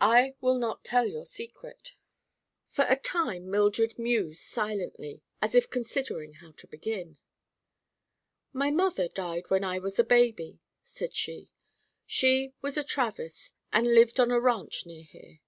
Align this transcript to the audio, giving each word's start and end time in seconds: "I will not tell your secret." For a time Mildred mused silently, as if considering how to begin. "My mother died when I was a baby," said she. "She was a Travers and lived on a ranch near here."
"I 0.00 0.36
will 0.40 0.58
not 0.60 0.84
tell 0.84 1.08
your 1.08 1.26
secret." 1.26 1.96
For 2.68 2.84
a 2.88 2.94
time 2.94 3.50
Mildred 3.50 3.98
mused 3.98 4.42
silently, 4.44 5.24
as 5.40 5.56
if 5.56 5.68
considering 5.70 6.34
how 6.34 6.52
to 6.52 6.68
begin. 6.68 7.18
"My 8.52 8.70
mother 8.70 9.08
died 9.08 9.50
when 9.50 9.64
I 9.64 9.80
was 9.80 9.98
a 9.98 10.04
baby," 10.04 10.60
said 10.84 11.16
she. 11.16 11.50
"She 12.06 12.54
was 12.62 12.76
a 12.76 12.84
Travers 12.84 13.54
and 13.72 13.92
lived 13.92 14.20
on 14.20 14.30
a 14.30 14.38
ranch 14.38 14.86
near 14.86 15.02
here." 15.02 15.40